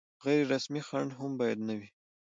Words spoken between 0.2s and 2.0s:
غیر رسمي خنډ هم باید نه وي.